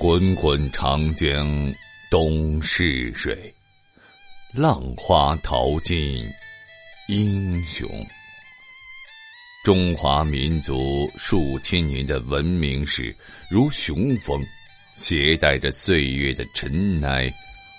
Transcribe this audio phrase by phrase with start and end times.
[0.00, 1.74] 滚滚长江
[2.08, 3.52] 东逝水，
[4.54, 6.24] 浪花淘尽
[7.08, 7.90] 英雄。
[9.64, 13.12] 中华民族数千年的文明史，
[13.50, 14.40] 如雄风，
[14.94, 17.28] 携带着岁月的尘埃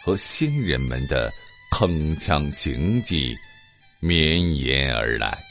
[0.04, 1.32] 和先人们的
[1.72, 3.34] 铿锵行迹，
[4.02, 5.42] 绵延而来。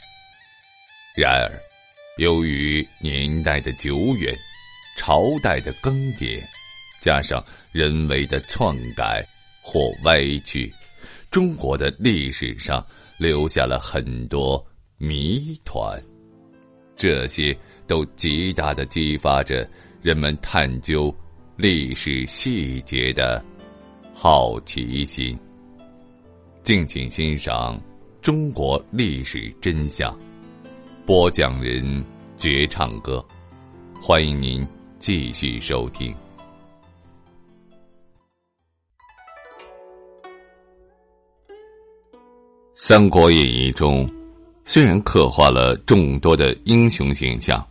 [1.17, 1.59] 然而，
[2.19, 4.37] 由于年代的久远，
[4.95, 6.39] 朝代的更迭。
[6.99, 9.25] 加上人为的篡改
[9.61, 10.73] 或歪曲，
[11.31, 12.85] 中国的历史上
[13.17, 14.63] 留下了很多
[14.97, 16.01] 谜团，
[16.95, 17.55] 这些
[17.87, 19.69] 都极大的激发着
[20.01, 21.13] 人们探究
[21.55, 23.43] 历史细节的
[24.13, 25.37] 好奇心。
[26.63, 27.77] 敬请欣赏
[28.21, 30.13] 《中国历史真相》，
[31.05, 32.03] 播讲人
[32.37, 33.25] 绝唱歌，
[34.01, 34.67] 欢迎您
[34.99, 36.13] 继续收听。
[42.81, 44.09] 《三国演义》中，
[44.63, 47.61] 虽然刻画了众多的英雄形象，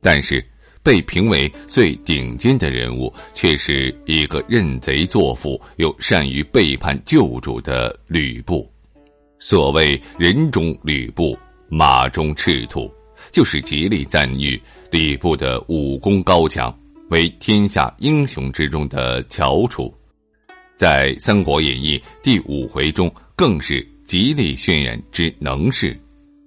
[0.00, 0.42] 但是
[0.82, 8.66] 被评为最顶尖的人物，却是一个认贼作父又善于背叛救主的吕布。
[9.38, 11.36] 所谓“人中吕布，
[11.68, 12.90] 马中赤兔”，
[13.30, 14.58] 就是极力赞誉
[14.90, 16.74] 吕布的武功高强，
[17.10, 19.94] 为天下英雄之中的翘楚。
[20.78, 23.86] 在《三国演义》第五回中，更是。
[24.06, 25.98] 极力渲染之能事，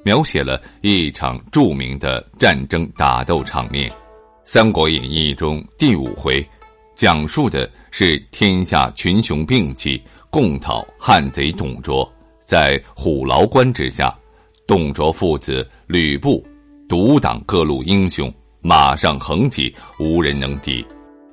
[0.05, 3.89] 描写了一场著名的战争打斗场面。
[4.45, 6.43] 《三国演义》中第五回，
[6.95, 12.09] 讲述的是天下群雄并起，共讨汉贼董卓。
[12.45, 14.17] 在虎牢关之下，
[14.65, 16.43] 董卓父子吕布
[16.87, 20.83] 独挡各路英雄，马上横起，无人能敌。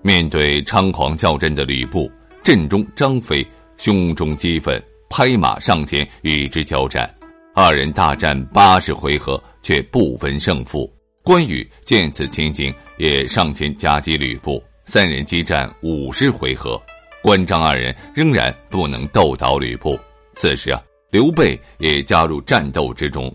[0.03, 2.11] 面对猖狂较真的吕布，
[2.43, 4.83] 阵中张飞胸中激愤。
[5.09, 7.09] 拍马上前与之交战，
[7.55, 10.93] 二人大战八十回合却不分胜负。
[11.23, 16.81] 关羽见此情景，也上前夹击吕布，三人激战五十回合，
[17.23, 19.99] 关张二人仍然不能斗倒吕布。
[20.35, 20.81] 此时啊，
[21.11, 23.35] 刘备也加入战斗之中。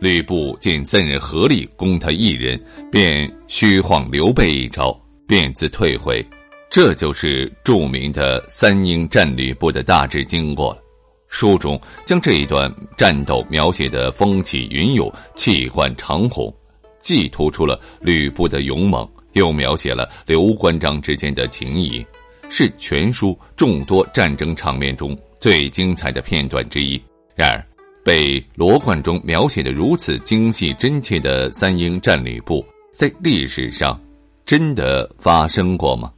[0.00, 2.62] 吕布见三人合力攻他一人，
[2.92, 6.24] 便虚晃刘备一招，便自退回。
[6.68, 10.82] 这就是著名的三英战吕布的大致经过了。
[11.28, 16.52] 书中将这一段战斗描写的风起云涌、气贯长虹，
[16.98, 22.04] 既突出了吕布的勇猛，又描写了刘关张之间的情谊，
[22.48, 27.00] 是全书众多战争场面中最精彩的片段之一。
[27.34, 27.66] 然而，
[28.04, 34.00] 被罗贯中描写的如此精细真切的三英战吕布，在历史上
[34.46, 36.10] 真的发生过吗？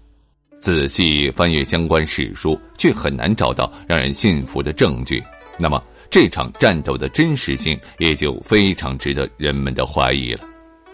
[0.60, 5.22] 仔细翻阅相关史书，却很难找到让人信服的证据。
[5.58, 10.40] 那么，这场战斗的真实性也就非常值得人们的怀疑了。《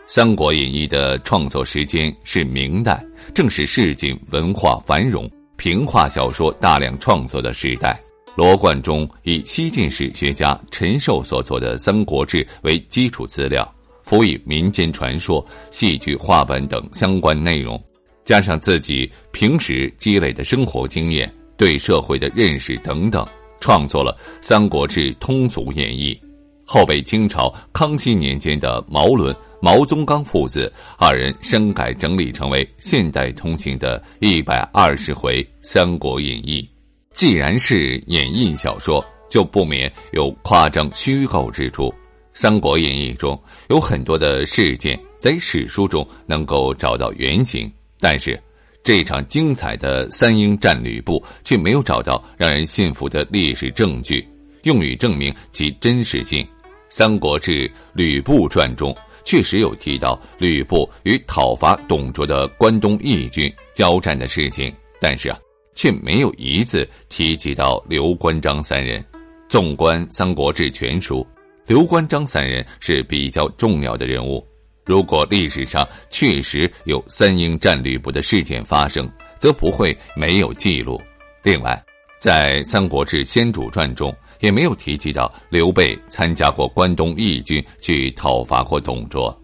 [0.07, 3.03] 三国演义》的创作时间是明代，
[3.35, 7.99] 正是市井文化繁荣、平话小说大量创作的时代。
[8.37, 13.67] 罗贯中以西晋史学家陈寿所作的《三国志》为基础资料，
[14.03, 17.83] 辅以民间传说、戏剧话本等相关内容。
[18.25, 23.27] 加上自己平时积累的生活经验、对社会的认识等等，
[23.61, 26.19] 创作了《三国志通俗演义》，
[26.65, 36.63] 后被清朝康熙年间的毛伦、毛宗岗父子二人深改整理，成为现代通行的一百二十回《三国演义》。
[37.11, 41.89] 既然是演义小说，就不免有夸张虚构之处。
[42.33, 47.71] 《三国演义》中有很多的事件，在史书中能够找到原型。
[48.01, 48.39] 但是，
[48.83, 54.27] 这场精彩的三英战吕布却没有找到让人信服的历史证据，
[54.65, 56.43] 用于证明其真实性。
[56.91, 58.95] 《三国志·吕布传》中
[59.25, 65.39] 确实有提到吕布与讨伐董卓的关东义军交战的事情，但是啊，
[65.75, 69.03] 却没有一次提及到刘关张三人。
[69.49, 71.27] 纵观《三国志》全书，
[71.67, 74.47] 刘关张三人是比较重要的人物。
[74.85, 81.01] 如果历史上确实有三英战吕布的事件发生，则不会没有记录。
[81.43, 81.83] 另外，
[82.19, 89.35] 在《三国志·先主传》中也没有提及到刘备参加过关东义军去讨伐过董卓。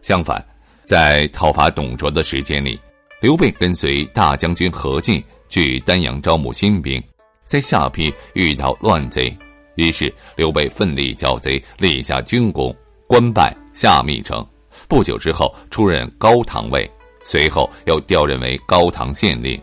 [0.00, 0.44] 相反，
[0.84, 2.78] 在讨伐董卓的时间里，
[3.20, 7.02] 刘备跟随大将军何进去丹阳招募新兵，
[7.44, 9.36] 在下邳遇到乱贼，
[9.76, 12.74] 于是刘备奋力剿贼，立下军功，
[13.08, 14.44] 官拜下密城。
[14.88, 16.90] 不久之后，出任高唐尉。
[17.26, 19.58] 随后又调任为高唐县令。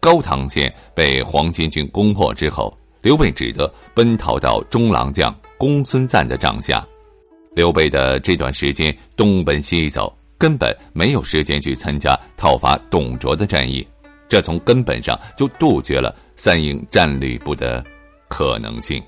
[0.00, 6.84] 高唐县被黄巾军攻破之后，刘备只得奔逃到中郎将公孙瓒的帐下。
[7.54, 13.86] 刘备的这段时间东奔西走，根本没有时间去参加讨伐董卓的战役，
[14.28, 17.84] 这从根本上就杜绝了三营战吕布的
[18.28, 19.00] 可能性。